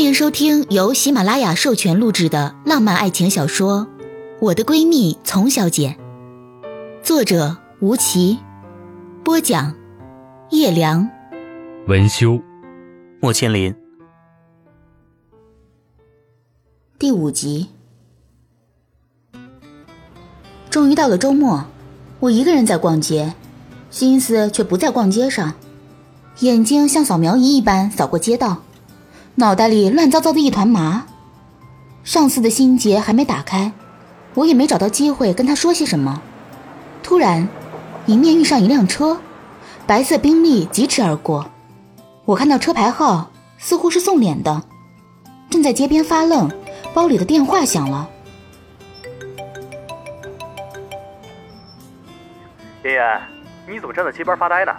[0.00, 3.80] 欢迎收听由喜马拉雅授权录制的浪漫爱情小说
[4.40, 5.94] 《我的闺蜜丛小姐》，
[7.06, 8.38] 作者吴奇，
[9.22, 9.74] 播讲
[10.48, 11.06] 叶良，
[11.86, 12.40] 文修，
[13.20, 13.74] 莫千林。
[16.98, 17.68] 第五集。
[20.70, 21.66] 终于到了周末，
[22.20, 23.34] 我一个人在逛街，
[23.90, 25.52] 心思却不在逛街上，
[26.38, 28.62] 眼睛像扫描仪一般扫过街道。
[29.40, 31.06] 脑袋里乱糟糟的一团麻，
[32.04, 33.72] 上司的心结还没打开，
[34.34, 36.20] 我也没找到机会跟他说些什么。
[37.02, 37.48] 突然，
[38.04, 39.18] 迎面遇上一辆车，
[39.86, 41.50] 白色宾利疾驰而过。
[42.26, 44.62] 我看到车牌号，似乎是宋脸的，
[45.48, 46.50] 正在街边发愣，
[46.92, 48.10] 包里的电话响了。
[52.84, 53.20] 妍妍，
[53.66, 54.72] 你怎么站在街边发呆呢？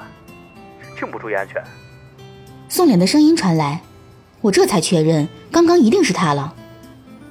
[0.95, 1.63] 这么不注意安全？
[2.69, 3.81] 宋脸的声音传来。
[4.41, 6.54] 我这才确认，刚刚一定是他了。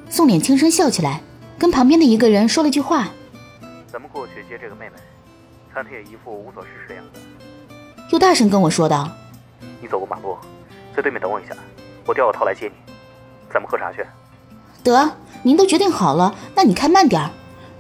[0.09, 1.21] 宋濂轻声笑起来，
[1.59, 3.09] 跟旁边的一个人说了句话
[3.93, 4.93] ：“咱们过去接这个妹妹。”
[5.75, 7.21] 看她也一副无所事事的样子。
[8.11, 9.09] 又大声跟我说道
[9.81, 10.37] ：“你走过马路，
[10.97, 11.55] 在对面等我一下，
[12.07, 12.93] 我掉个头来接你。
[13.53, 14.05] 咱们喝茶去。”
[14.83, 17.31] 得，您都决定好了，那你开慢点儿，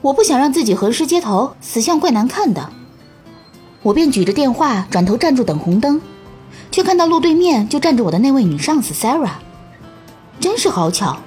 [0.00, 2.70] 我不想让自己横尸街头，死相怪难看的。
[3.82, 6.00] 我便举着电话，转头站住等红灯。
[6.70, 9.34] 却看到路对面就站着我的那位女上司 Sarah，
[10.38, 11.18] 真是好巧！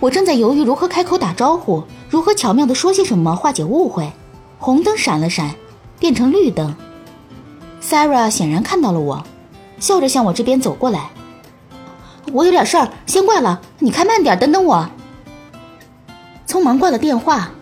[0.00, 4.12] 我正在犹豫如何开口打招呼，如何巧妙地说些什么化解误会。
[4.58, 5.54] 红灯闪了闪，
[5.98, 6.74] 变成绿灯。
[7.82, 9.24] Sarah 显然看到了我，
[9.78, 11.10] 笑着向我这边走过来。
[12.32, 14.88] 我有点事儿，先挂了，你开慢点，等等我。
[16.46, 17.52] 匆忙挂了电话。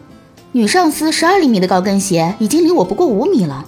[0.53, 3.67] 女上司十二厘米的高跟鞋已经离我不过五米了。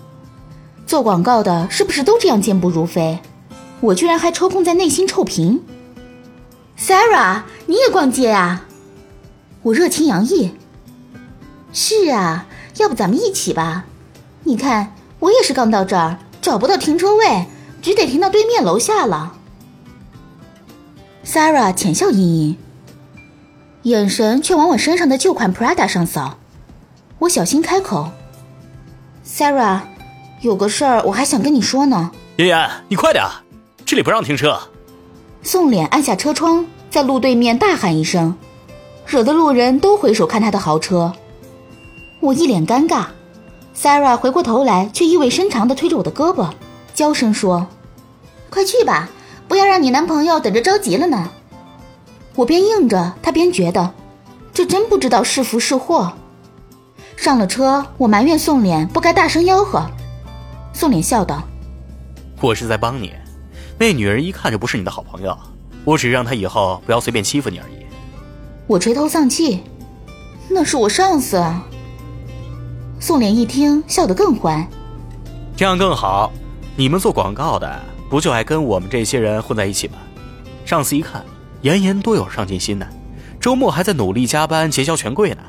[0.86, 3.18] 做广告的是不是都这样健步如飞？
[3.80, 5.62] 我居然还抽空在内心臭贫。
[6.78, 8.66] Sarah，你也逛街啊？
[9.62, 10.52] 我热情洋溢。
[11.72, 12.46] 是啊，
[12.78, 13.84] 要不咱们一起吧？
[14.44, 17.46] 你看，我也是刚到这儿，找不到停车位，
[17.82, 19.34] 只得停到对面楼下了。
[21.24, 22.58] Sarah 浅笑盈盈，
[23.82, 26.38] 眼神却往我身上的旧款 Prada 上扫。
[27.18, 28.10] 我小心开口
[29.26, 29.80] ：“Sarah，
[30.40, 33.24] 有个事儿我还想跟你说呢。”妍妍，你快点。
[33.86, 34.58] 这里不让停车。
[35.44, 38.36] 宋脸按下车窗，在路对面大喊一声，
[39.06, 41.12] 惹得路人都回首看他的豪车。
[42.18, 43.06] 我一脸尴尬
[43.76, 46.50] ，Sarah 回过头来，却意味深长地推着我的胳膊，
[46.94, 47.68] 娇声说
[48.50, 49.08] ：“快去吧，
[49.46, 51.30] 不要让你男朋友等着着急了呢。”
[52.34, 53.94] 我边应着，他边觉得，
[54.52, 56.12] 这真不知道是福是祸。
[57.16, 59.88] 上了车，我埋怨宋脸不该大声吆喝。
[60.72, 61.44] 宋脸笑道
[62.42, 63.12] ：“我是在帮你。”
[63.78, 65.36] 那女人一看就不是你的好朋友，
[65.84, 67.84] 我只是让她以后不要随便欺负你而已。
[68.66, 69.62] 我垂头丧气，
[70.48, 71.64] 那是我上司啊。
[72.98, 74.66] 宋濂一听，笑得更欢。
[75.56, 76.32] 这样更好，
[76.74, 79.94] 你们做广告的不就爱跟我们这些人混在一起吗？
[80.64, 81.24] 上司一看，
[81.62, 82.86] 妍妍多有上进心呢，
[83.38, 85.42] 周末还在努力加班结交权贵呢。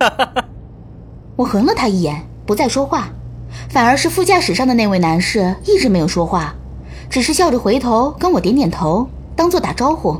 [0.00, 0.44] 哈哈哈！
[1.36, 3.08] 我横了他一眼，不再说话，
[3.68, 6.54] 反而是副驾驶上的那位男士一直没有说话。
[7.10, 10.16] 只是笑着回头跟我点点头，当做打招呼。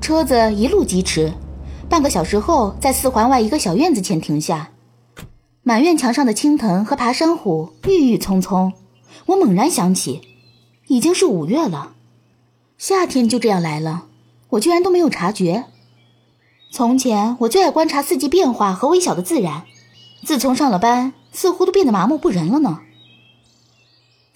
[0.00, 1.32] 车子一路疾驰，
[1.88, 4.70] 半个小时后在四环外一个小院子前停下。
[5.62, 8.72] 满院墙上的青藤和爬山虎郁郁葱葱，
[9.26, 10.20] 我猛然想起，
[10.88, 11.92] 已经是五月了，
[12.78, 14.06] 夏天就这样来了，
[14.50, 15.66] 我居然都没有察觉。
[16.72, 19.62] 从前我最爱观察四季变化和微小的自然，
[20.24, 22.80] 自从上了班，似乎都变得麻木不仁了呢。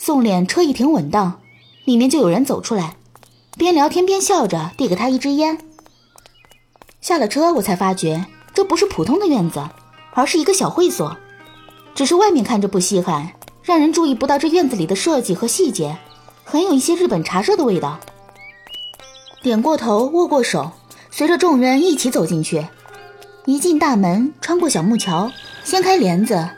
[0.06, 1.40] 宋濂车一停稳当，
[1.84, 2.94] 里面就有人走出来，
[3.58, 5.58] 边聊天边笑着，递给他一支烟。
[7.00, 8.24] 下了车，我才发觉
[8.54, 9.68] 这不是普通的院子，
[10.12, 11.16] 而是一个小会所。
[11.92, 13.32] 只是外面看着不稀罕，
[13.64, 15.98] 让人注意不到这院子里的设计和细节，
[16.44, 17.98] 很有一些日本茶社的味道。
[19.42, 20.70] 点过头，握过手，
[21.10, 22.64] 随着众人一起走进去。
[23.44, 25.32] 一进大门，穿过小木桥，
[25.64, 26.48] 掀开帘子。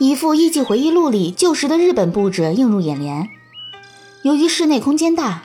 [0.00, 3.28] 一幅《艺伎回忆录》里旧时的日本布置映入眼帘。
[4.22, 5.42] 由于室内空间大，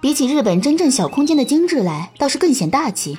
[0.00, 3.18] 比起日本真正小空间的精致来，倒是更显大气。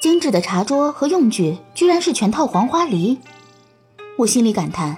[0.00, 3.18] 精致的茶桌和用具居然是全套黄花梨，
[4.16, 4.96] 我心里感叹，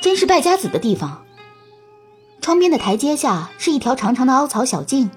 [0.00, 1.22] 真是败家子的地方。
[2.40, 5.10] 窗边的台阶下是一条长长的凹槽小径，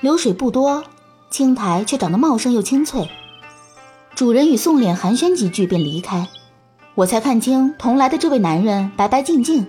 [0.00, 0.82] 流水不多，
[1.30, 3.08] 青苔却长得茂盛又青翠。
[4.16, 6.28] 主人与宋濂寒暄几句便离开。
[6.96, 9.66] 我才看清同来的这位男人白白净净，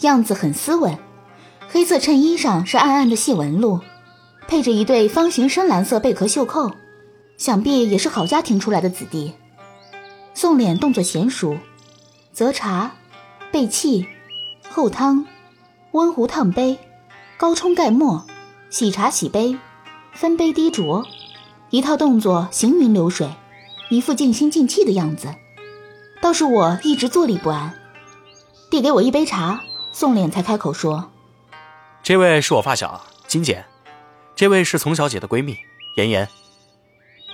[0.00, 0.98] 样子很斯文，
[1.68, 3.80] 黑色衬衣上是暗暗的细纹路，
[4.48, 6.72] 配着一对方形深蓝色贝壳袖扣，
[7.36, 9.34] 想必也是好家庭出来的子弟。
[10.32, 11.54] 宋脸动作娴熟，
[12.32, 12.92] 择茶、
[13.52, 14.06] 备器、
[14.70, 15.26] 后汤、
[15.92, 16.78] 温壶烫杯、
[17.36, 18.24] 高冲盖沫、
[18.70, 19.54] 洗茶洗杯、
[20.14, 21.04] 分杯滴浊，
[21.68, 23.28] 一套动作行云流水，
[23.90, 25.28] 一副尽心尽气的样子。
[26.20, 27.74] 倒是我一直坐立不安。
[28.70, 31.10] 递给我一杯茶，宋脸才开口说
[32.04, 33.64] ：“这位是我发小金姐，
[34.36, 35.58] 这位是丛小姐的闺蜜
[35.96, 36.28] 妍妍。”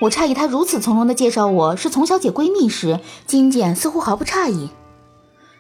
[0.01, 4.71] 我诧异她如此从容的介绍我是丛小姐闺蜜时，金简似乎毫不诧异。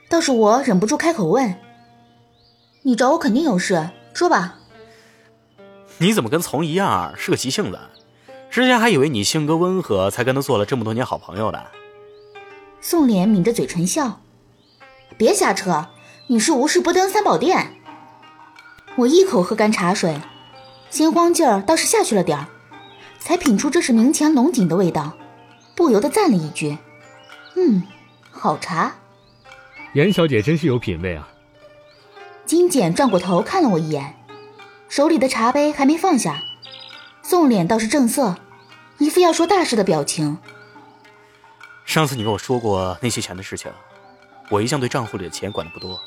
[0.08, 1.56] 倒是我忍不住开口问
[2.82, 4.56] ：“你找我肯定有事，说吧。”
[5.99, 7.78] 你怎么跟丛一样是个急性子？
[8.50, 11.67] 之前还以为你性格温和，才跟他做了这么多年好朋友的。
[12.88, 14.21] 宋脸抿着嘴唇笑。
[15.19, 15.88] 别瞎扯！
[16.29, 17.75] 你是无事不登三宝殿。
[18.94, 20.21] 我一口喝干茶水，
[20.88, 22.47] 心慌劲儿倒是下去了点儿，
[23.19, 25.15] 才品出这是明前龙井的味道，
[25.75, 26.79] 不由得赞了一句
[27.59, 27.83] ：“嗯，
[28.31, 28.94] 好茶。”
[29.94, 31.29] 严小姐真是有品味啊！
[32.44, 34.15] 金简转过头看了我一眼，
[34.88, 36.41] 手里的茶杯还没放下，
[37.21, 38.37] 宋脸倒是正色，
[38.99, 40.38] 一副要说大事的表情。
[41.87, 43.73] 上次你跟我说过那些钱的事情。
[44.50, 45.99] 我一向对账户里的钱管的不多，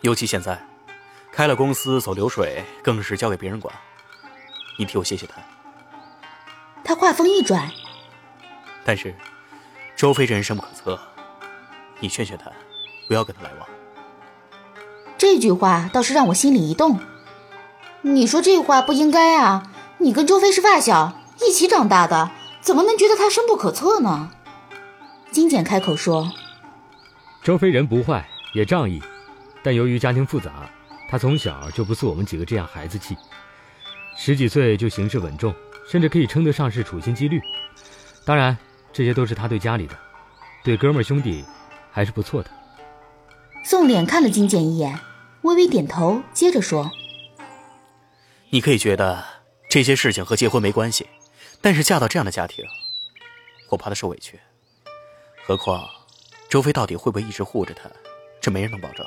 [0.00, 0.66] 尤其现在
[1.30, 3.74] 开了公司走流水，更是交给别人管。
[4.78, 5.34] 你替我谢谢他。
[6.84, 7.70] 他话锋一转，
[8.84, 9.14] 但是
[9.96, 10.98] 周飞这人深不可测，
[12.00, 12.50] 你劝劝他，
[13.06, 13.68] 不要跟他来往。
[15.16, 16.98] 这句话倒是让我心里一动。
[18.02, 19.70] 你说这话不应该啊！
[19.98, 22.30] 你跟周飞是发小，一起长大的，
[22.60, 24.30] 怎么能觉得他深不可测呢？
[25.30, 26.32] 金简开口说。
[27.42, 29.00] 周飞人不坏，也仗义，
[29.62, 30.68] 但由于家庭复杂，
[31.08, 33.16] 他从小就不似我们几个这样孩子气。
[34.16, 35.54] 十几岁就行事稳重，
[35.88, 37.40] 甚至可以称得上是处心积虑。
[38.24, 38.56] 当然，
[38.92, 39.96] 这些都是他对家里的，
[40.64, 41.44] 对哥们兄弟
[41.90, 42.50] 还是不错的。
[43.64, 44.98] 宋脸看了金简一眼，
[45.42, 46.90] 微微点头，接着说
[48.50, 49.24] ：“你可以觉得
[49.70, 51.06] 这些事情和结婚没关系，
[51.60, 52.64] 但是嫁到这样的家庭，
[53.70, 54.38] 我怕他受委屈。
[55.48, 55.88] 何况……”
[56.50, 57.90] 周飞到底会不会一直护着他？
[58.38, 59.06] 这没人能保证。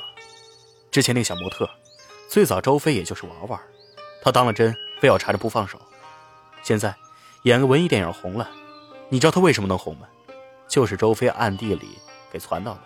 [0.90, 1.70] 之前那个小模特，
[2.28, 3.60] 最早周飞也就是玩玩，
[4.22, 5.80] 他当了真，非要缠着不放手。
[6.64, 6.94] 现在
[7.44, 8.50] 演个文艺电影红了，
[9.08, 10.08] 你知道他为什么能红吗？
[10.68, 11.98] 就是周飞暗地里
[12.30, 12.80] 给传到的。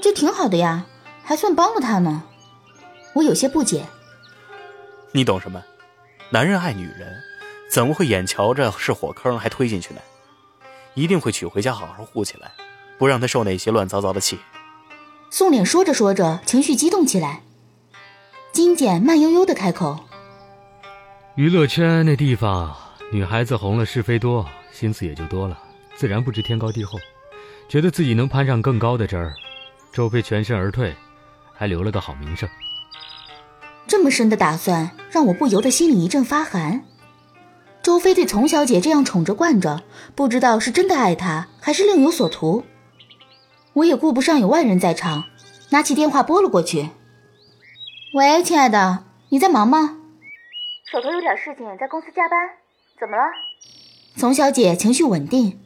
[0.00, 0.86] 这挺好的呀，
[1.24, 2.22] 还算帮了他呢。
[3.14, 3.86] 我有些不解。
[5.12, 5.62] 你懂什么？
[6.30, 7.22] 男人爱女人，
[7.70, 10.00] 怎么会眼瞧着是火坑还推进去呢？
[10.94, 12.52] 一定会娶回家，好好护起来，
[12.98, 14.38] 不让她受那些乱糟糟的气。
[15.30, 17.40] 宋脸说着说着，情绪激动起来。
[18.52, 20.04] 金简慢悠悠的开口
[21.36, 22.76] ：“娱乐圈那地方，
[23.10, 25.58] 女孩子红了是非多，心思也就多了，
[25.96, 26.98] 自然不知天高地厚，
[27.66, 29.32] 觉得自己能攀上更高的枝儿。
[29.90, 30.94] 周飞全身而退，
[31.54, 32.46] 还留了个好名声。
[33.86, 36.84] 这么深的打算，让我不由得心里一阵发寒。”
[37.82, 39.82] 周飞对丛小姐这样宠着惯着，
[40.14, 42.62] 不知道是真的爱她，还是另有所图。
[43.72, 45.24] 我也顾不上有外人在场，
[45.70, 46.90] 拿起电话拨了过去。
[48.14, 49.96] 喂，亲爱的，你在忙吗？
[50.92, 52.38] 手头有点事情，在公司加班。
[53.00, 53.22] 怎么了？
[54.16, 55.58] 丛小姐情绪稳定，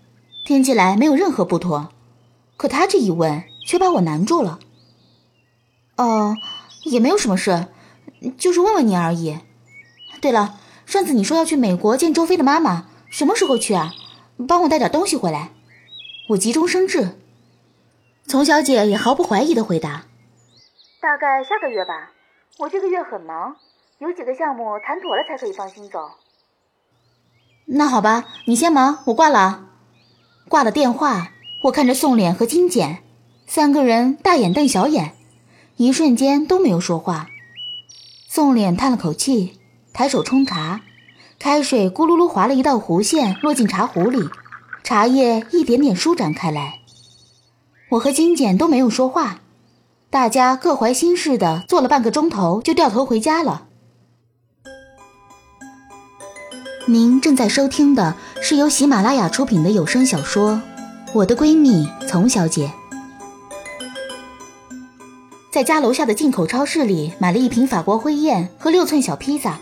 [0.44, 1.90] 听起来没有任何不妥，
[2.56, 4.58] 可她这一问却把我难住了。
[5.96, 6.34] 哦，
[6.84, 7.66] 也没有什么事，
[8.38, 9.38] 就是问问你而已。
[10.22, 10.60] 对了。
[10.86, 13.92] 上次你说要去美国见周飞的妈妈，什么时候去啊？
[14.46, 15.50] 帮我带点东西回来。
[16.28, 17.18] 我急中生智。
[18.28, 20.06] 丛小姐也毫不怀疑的回答
[21.02, 22.12] ：“大概下个月吧。
[22.58, 23.56] 我这个月很忙，
[23.98, 25.98] 有几个项目谈妥了才可以放心走。”
[27.66, 29.66] 那好吧，你先忙，我挂了。
[30.48, 31.32] 挂了电话，
[31.64, 33.02] 我看着宋脸和金简
[33.48, 35.14] 三个人大眼瞪小眼，
[35.76, 37.28] 一瞬间都没有说话。
[38.28, 39.58] 宋脸叹了口气。
[39.96, 40.82] 抬手冲茶，
[41.38, 44.28] 开水咕噜噜划了一道弧线，落进茶壶里，
[44.84, 46.80] 茶叶一点点舒展开来。
[47.88, 49.38] 我和金简都没有说话，
[50.10, 53.68] 大家各怀心事的坐了半个钟头，就掉头回家了。
[56.84, 60.52] 您正在收听的是由喜马拉雅出品的有声小说
[61.14, 62.66] 《我的闺蜜丛小姐》。
[65.50, 69.58] 在家楼下的进口超市里买了一瓶法国灰燕和六寸小披萨。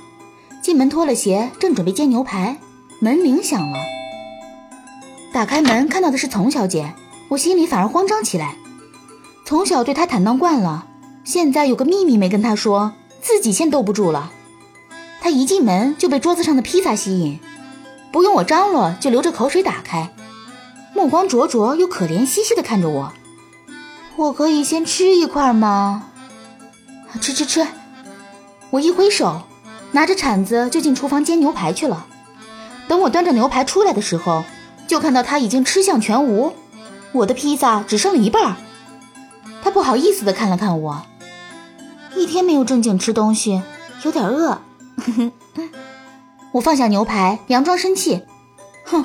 [0.64, 2.56] 进门脱了鞋，正准备煎牛排，
[2.98, 3.78] 门铃响了。
[5.30, 6.94] 打开门看到的是丛小姐，
[7.28, 8.56] 我心里反而慌张起来。
[9.44, 10.86] 从小对她坦荡惯了，
[11.22, 14.32] 现在有个秘密没跟她说，自己先兜不住了。
[15.20, 17.38] 她一进门就被桌子上的披萨吸引，
[18.10, 20.14] 不用我张罗就流着口水打开，
[20.94, 23.12] 目光灼灼又可怜兮兮地看着我。
[24.16, 26.06] 我可以先吃一块吗？
[27.20, 27.66] 吃吃吃！
[28.70, 29.42] 我一挥手，
[29.94, 32.06] 拿着铲子就进厨房煎牛排去了。
[32.88, 34.44] 等我端着牛排出来的时候，
[34.88, 36.52] 就看到他已经吃相全无，
[37.12, 38.56] 我的披萨只剩了一半。
[39.62, 41.02] 他不好意思的看了看我，
[42.16, 43.62] 一天没有正经吃东西，
[44.02, 44.60] 有点饿。
[46.50, 48.22] 我放下牛排，佯装生气，
[48.84, 49.04] 哼，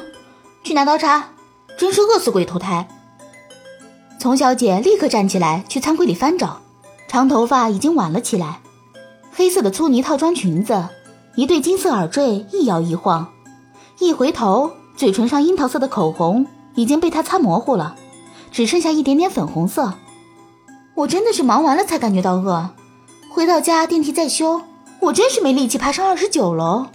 [0.64, 1.30] 去拿刀叉，
[1.78, 2.88] 真是饿死鬼投胎。
[4.20, 6.62] 丛小姐立刻站起来去餐柜里翻找，
[7.08, 8.60] 长头发已经挽了起来，
[9.40, 10.90] 黑色的粗呢套装裙子，
[11.36, 13.30] 一对金色耳坠一摇一晃，
[13.98, 17.96] 一回头，嘴唇上樱桃色的口红已经被他擦模糊了，
[18.52, 19.94] 只剩下一点点粉红色。
[20.94, 22.72] 我真的是忙完了才感觉到饿，
[23.32, 24.62] 回到家电梯在修。
[25.00, 26.88] 我真是没力气爬上二十九楼，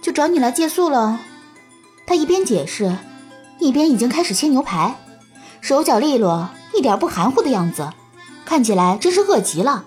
[0.00, 1.18] 就找你来借宿了。
[2.06, 2.98] 他一边解释，
[3.58, 4.94] 一边已经开始切牛排，
[5.60, 7.90] 手脚利落，一点不含糊的样子，
[8.44, 9.86] 看起来真是饿极了。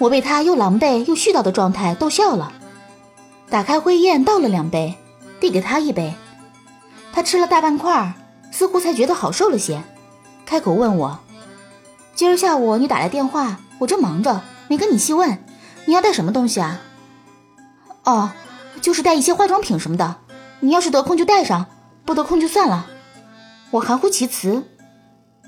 [0.00, 2.52] 我被他又狼狈又絮叨的状态逗笑了，
[3.50, 4.96] 打开灰砚倒了两杯，
[5.38, 6.14] 递给他一杯。
[7.12, 8.14] 他吃了大半块，
[8.50, 9.82] 似乎才觉得好受了些，
[10.46, 11.18] 开口问我
[12.16, 15.38] ：“今儿下午你打来电话，我正忙着，没跟你细问。”
[15.86, 16.80] 你要带什么东西啊？
[18.04, 18.30] 哦，
[18.80, 20.16] 就是带一些化妆品什么的。
[20.60, 21.66] 你要是得空就带上，
[22.04, 22.86] 不得空就算了。
[23.72, 24.64] 我含糊其辞。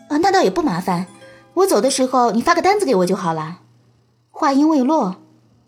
[0.09, 1.07] 啊，那倒也不麻烦。
[1.55, 3.61] 我走的时候你发个单子给我就好了。
[4.35, 5.17] 话音未落，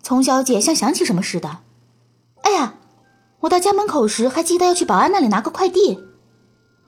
[0.02, 1.58] 丛小姐像想起什么似的。
[2.40, 2.74] 哎呀，
[3.40, 6.00] 我到家门口时还记得要去保安那里拿个快递。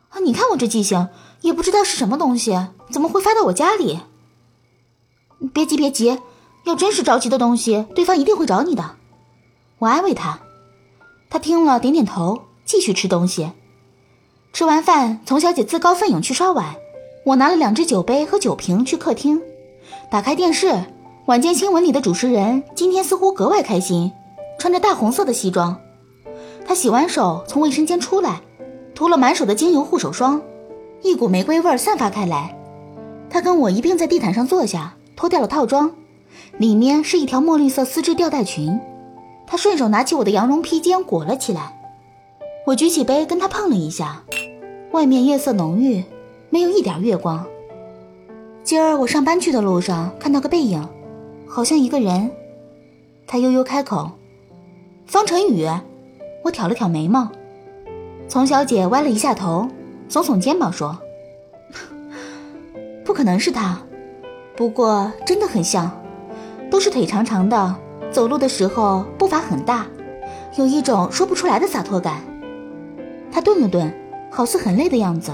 [0.09, 1.09] 啊，你看我这记性，
[1.43, 2.59] 也不知道是什么东西，
[2.91, 4.01] 怎么会发到我家里？
[5.53, 6.19] 别急，别急。
[6.65, 8.97] 要真是着急的东西，对方一定会找你的。
[9.79, 10.41] 我安慰他，
[11.31, 13.53] 他听了点点头，继续吃东西。
[14.53, 16.75] 吃完饭，丛小姐自告奋勇去刷碗，
[17.27, 19.41] 我拿了两只酒杯和酒瓶去客厅，
[20.11, 20.96] 打开电视。
[21.27, 24.13] 晚间新闻里的主持人今天似乎格外开心，
[24.61, 25.77] 穿着大红色的西装。
[26.65, 28.41] 他洗完手从卫生间出来，
[28.95, 30.41] 涂了满手的精油护手霜，
[31.03, 32.57] 一股玫瑰味儿散发开来。
[33.29, 35.91] 他跟我一并在地毯上坐下，脱掉了套装。
[36.59, 38.79] 里面是一条墨绿色丝质吊带裙，
[39.49, 41.77] 他顺手拿起我的羊绒披肩裹了起来。
[42.69, 44.23] 我举起杯跟他碰了一下，
[44.93, 46.05] 外面夜色浓郁，
[46.51, 47.45] 没有一点月光。
[48.63, 50.89] 今儿我上班去的路上看到个背影，
[51.49, 52.31] 好像一个人。
[53.27, 54.11] 他悠悠开口
[55.07, 55.67] ：“方晨宇。”
[56.45, 57.29] 我挑了挑眉毛。
[58.29, 59.69] 丛小姐歪了一下头，
[60.09, 60.97] 耸耸肩膀说
[63.05, 63.81] ：“不可能是他，
[64.57, 65.91] 不过真的很像。”
[66.71, 67.77] 都是腿长长的，
[68.11, 69.87] 走路的时候步伐很大，
[70.57, 72.21] 有一种说不出来的洒脱感。
[73.31, 73.93] 他顿了顿，
[74.31, 75.33] 好似很累的样子，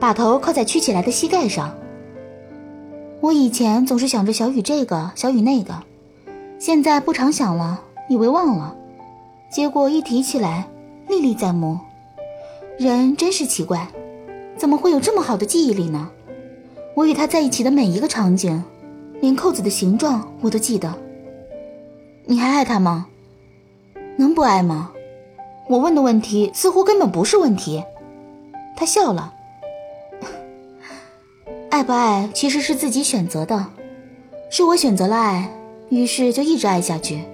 [0.00, 1.74] 把头靠在曲起来的膝盖上。
[3.24, 5.82] 我以前总是想着小雨这个，小雨那个，
[6.58, 8.76] 现在不常想了，以为忘了，
[9.50, 10.68] 结果一提起来，
[11.08, 11.78] 历历在目。
[12.78, 13.88] 人真是奇怪，
[14.58, 16.10] 怎么会有这么好的记忆力呢？
[16.94, 18.62] 我与他在一起的每一个场景。
[19.22, 20.92] 连扣子的形状我都记得。
[22.26, 23.06] 你还爱他吗？
[24.18, 24.92] 能不爱吗？
[25.70, 27.82] 我问的问题似乎根本不是问题。
[28.76, 29.32] 他笑了。
[31.74, 33.66] 爱不爱其实是自己选择的，
[34.48, 35.50] 是我选择了爱，
[35.88, 37.24] 于是就一直爱下去。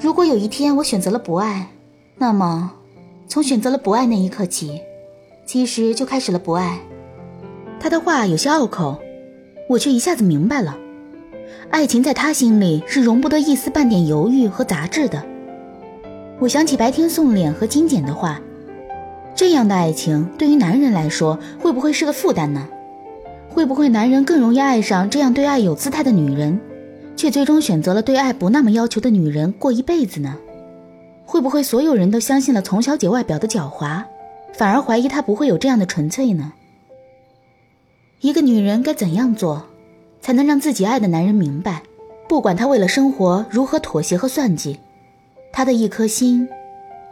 [0.00, 1.68] 如果有一天我选择了不爱，
[2.18, 2.72] 那么
[3.28, 4.80] 从选择了不爱那一刻起，
[5.46, 6.80] 其实就开始了不爱。
[7.78, 8.98] 他的话有些拗口，
[9.68, 10.76] 我却一下子明白了。
[11.70, 15.24] 爱情在他心里是容不得一丝半点犹豫和杂质的。
[16.40, 18.40] 我想起白天送脸和金简的话，
[19.32, 22.68] 这样的爱情对于男人来说会不会是个负担呢？
[23.54, 26.58] 会不会男人更容易爱上这样对爱有姿态的女人，
[27.14, 30.36] 却最终选择了对爱不那么要求的女人过一辈子呢？
[31.24, 34.02] 会不会所有人都相信了丛小姐外表的狡猾，
[34.54, 36.52] 反而怀疑她不会有这样的纯粹呢？
[38.20, 39.66] 一个女人该怎样做？
[40.20, 41.82] 才能让自己爱的男人明白，
[42.28, 44.80] 不管他为了生活如何妥协和算计，
[45.52, 46.48] 他的一颗心，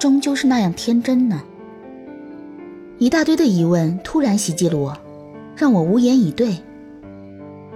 [0.01, 1.41] 终究是那样天真呢。
[2.99, 4.97] 一大堆的疑问突然袭击了我，
[5.57, 6.57] 让我无言以对。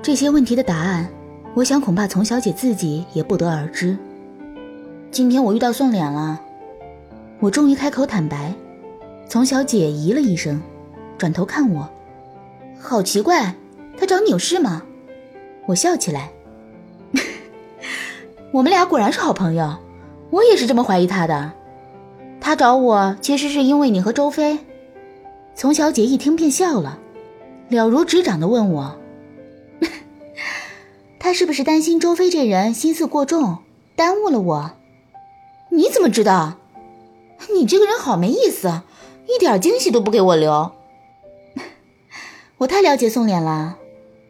[0.03, 1.09] 这些问题的答案，
[1.55, 3.97] 我想恐怕丛小姐自己也不得而知。
[5.11, 6.41] 今天我遇到送脸了，
[7.41, 8.55] 我终于开口坦白。
[9.29, 10.61] 丛小姐咦了一声，
[11.19, 11.89] 转头看我，
[12.79, 13.55] 好奇怪，
[13.99, 14.83] 他找你有事吗？
[15.67, 16.31] 我笑起来，
[18.53, 19.77] 我们俩果然是好朋友。
[20.31, 21.53] 我也是这么怀疑他的。
[22.41, 24.59] 他找我其实是因为你和周飞。
[25.55, 26.99] 丛小姐一听便笑了，
[27.69, 28.99] 了如指掌的问我
[31.19, 33.59] ：“他是不是担心周飞这人心思过重，
[33.97, 34.73] 耽误了我？
[35.71, 36.59] 你怎么知道？
[37.53, 38.83] 你这个人好没意思，
[39.27, 40.73] 一点惊喜都不给我留。
[42.59, 43.77] 我太了解宋濂了，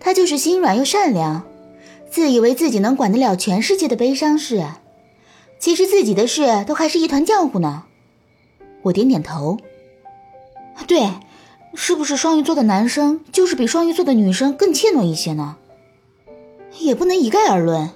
[0.01, 1.45] 他就是心软又善良，
[2.11, 4.65] 自以为自己能管得了全世界的悲伤事，
[5.59, 7.85] 其实自己的事都还是一团浆糊呢。”
[8.83, 9.59] 我点点头。
[10.87, 11.11] 对，
[11.75, 15.57] 是不是双鱼座的男生就是比双鱼座的女生更怯懦一些呢？
[16.79, 17.91] 也不能一概而论，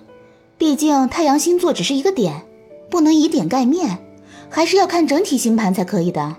[0.59, 2.47] 毕竟太阳星座只是一个点，
[2.91, 3.99] 不能以点盖面，
[4.49, 6.37] 还是要看整体星盘才可以的。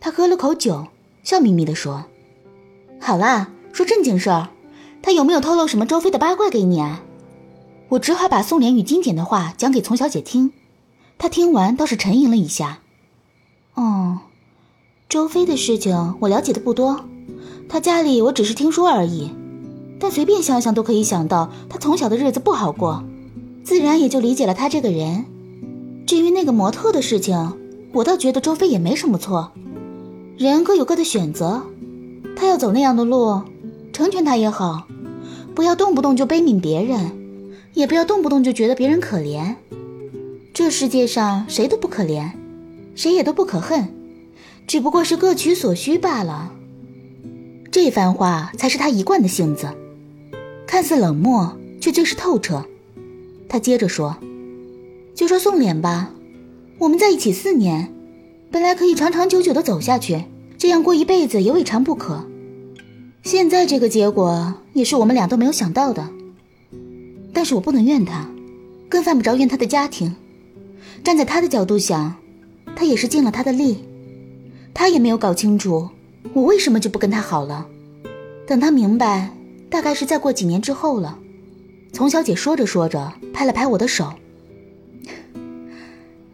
[0.00, 0.86] 他喝了口酒，
[1.22, 2.06] 笑眯眯地说
[3.00, 4.48] ：“好啦，说正经事儿，
[5.00, 7.02] 他有没有透露什么周飞的八卦给你啊？”
[7.90, 10.52] 我只好把宋濂与金简的话讲给丛小姐听，
[11.18, 12.80] 她听完倒是沉吟了一下。
[13.74, 14.20] 哦，
[15.12, 17.04] 周飞的事情我了解的不多，
[17.68, 19.30] 他家里我只是听说而已。
[20.00, 23.04] 但随便想想都可以想到，他从小的日子不好过，
[23.62, 25.26] 自然也就理解了他这个人。
[26.06, 27.52] 至于那个模特的事情，
[27.92, 29.52] 我倒觉得周飞也没什么错，
[30.38, 31.60] 人各有各的选择，
[32.34, 33.42] 他要走那样的路，
[33.92, 34.86] 成全他也好，
[35.54, 37.12] 不要动不动就悲悯别人，
[37.74, 39.56] 也不要动不动就觉得别人可怜。
[40.54, 42.30] 这世界上谁都不可怜。
[42.94, 43.88] 谁也都不可恨，
[44.72, 46.50] 只不过是各取所需罢了。
[47.70, 49.68] 这番话才是他一贯的性子，
[50.66, 52.64] 看似冷漠，却最是透彻。
[53.50, 54.16] 他接着说
[55.14, 56.14] ：“就说宋濂吧，
[56.78, 57.92] 我们在一起四年，
[58.50, 60.24] 本来可以长长久久的走下去，
[60.56, 62.24] 这样过一辈子也未尝不可。
[63.22, 66.08] 现在这个结果也是我们俩都没有想到的。
[67.34, 68.26] 但是我不能怨他，
[68.88, 70.16] 更犯不着怨他的家庭。
[71.04, 72.14] 站在他的角度想。”
[72.74, 73.76] 他也是尽了他的力，
[74.74, 75.90] 他也没有搞清楚
[76.32, 77.66] 我为什么就不跟他好了。
[78.46, 79.30] 等他明白，
[79.70, 81.18] 大概是再过几年之后了。
[81.92, 84.12] 丛小姐说着说着，拍了拍我的手：“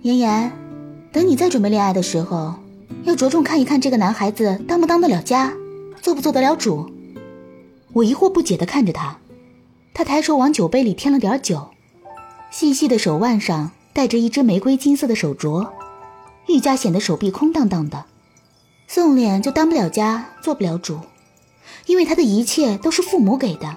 [0.02, 0.52] 妍妍，
[1.12, 2.54] 等你再准备恋爱的时候，
[3.04, 5.52] 要着重看一看这个男孩子当不当得了家，
[6.00, 6.90] 做不做得了主。”
[7.94, 9.18] 我疑惑不解地看着他，
[9.92, 11.68] 他抬手往酒杯里添了点酒，
[12.50, 15.66] 细细的手腕上戴着一只玫瑰金色的手镯。
[16.46, 18.04] 愈加显得手臂空荡荡的，
[18.90, 21.00] 宋脸就当不了家，做不了主，
[21.84, 23.76] 因为他的一切都是父母给的，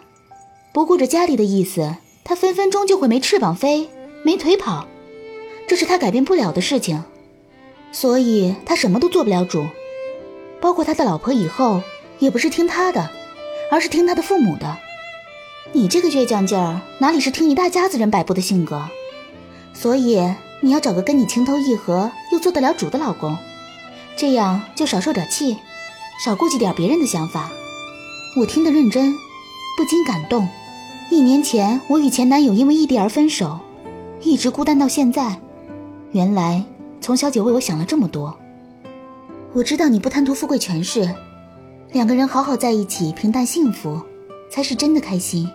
[0.71, 3.89] 不顾着家里的意思，他分分钟就会没翅膀飞，
[4.23, 4.87] 没腿跑，
[5.67, 7.03] 这是他改变不了的事情，
[7.91, 9.67] 所以他什么都做不了主，
[10.61, 11.81] 包括他的老婆以后
[12.19, 13.11] 也不是听他的，
[13.69, 14.77] 而是听他的父母的。
[15.73, 18.81] 你这个倔强劲儿，哪里是听一大家子人摆布的性格？
[19.73, 20.33] 所以。
[20.63, 23.35] 你要找个跟你情投意合又做得了主的老公，
[24.15, 25.57] 这样就少受点气，
[26.23, 27.51] 少顾忌点别人的想法。
[28.37, 29.13] 我听得认真，
[29.77, 30.47] 不禁感动。
[31.09, 33.59] 一年前我与前男友因为异地而分手，
[34.21, 35.39] 一直孤单到现在。
[36.11, 36.63] 原来
[36.99, 38.37] 丛小姐为我想了这么多。
[39.53, 41.13] 我知道你不贪图富贵权势，
[41.91, 44.01] 两个人好好在一起，平淡幸福，
[44.49, 45.49] 才是真的开心。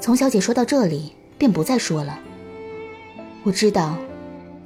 [0.00, 2.18] 丛小姐说到这里便不再说了。
[3.42, 3.96] 我知道。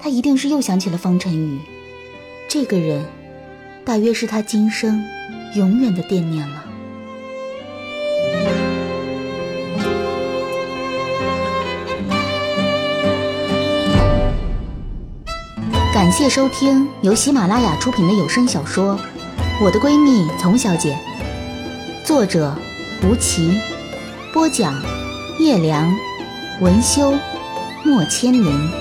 [0.02, 1.60] 他一定是又想起了方晨宇，
[2.48, 3.04] 这个人，
[3.84, 5.02] 大约是他今生
[5.54, 6.64] 永远的惦念了。
[15.92, 18.96] 感谢收听由喜马拉雅出品的有声小说
[19.62, 20.96] 《我的闺蜜丛小姐》，
[22.06, 22.56] 作者
[23.02, 23.60] 吴奇，
[24.32, 24.74] 播讲
[25.38, 25.92] 叶良，
[26.60, 27.12] 文修，
[27.84, 28.79] 莫千灵。